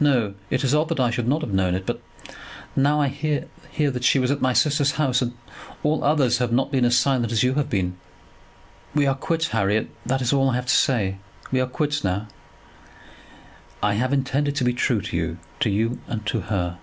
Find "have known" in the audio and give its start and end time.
1.40-1.76